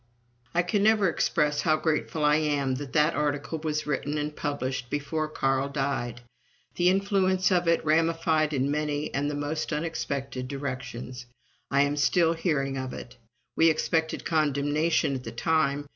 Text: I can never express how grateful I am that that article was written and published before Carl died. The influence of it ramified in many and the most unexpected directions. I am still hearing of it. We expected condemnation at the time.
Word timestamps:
I 0.55 0.63
can 0.63 0.81
never 0.81 1.07
express 1.07 1.61
how 1.61 1.77
grateful 1.77 2.25
I 2.25 2.37
am 2.37 2.73
that 2.81 2.93
that 2.93 3.13
article 3.13 3.59
was 3.59 3.85
written 3.85 4.17
and 4.17 4.35
published 4.35 4.89
before 4.89 5.27
Carl 5.27 5.69
died. 5.69 6.21
The 6.73 6.89
influence 6.89 7.51
of 7.51 7.67
it 7.67 7.85
ramified 7.85 8.51
in 8.51 8.71
many 8.71 9.13
and 9.13 9.29
the 9.29 9.35
most 9.35 9.71
unexpected 9.71 10.47
directions. 10.47 11.27
I 11.69 11.81
am 11.83 11.97
still 11.97 12.33
hearing 12.33 12.79
of 12.79 12.93
it. 12.93 13.17
We 13.55 13.69
expected 13.69 14.25
condemnation 14.25 15.13
at 15.13 15.23
the 15.23 15.31
time. 15.31 15.85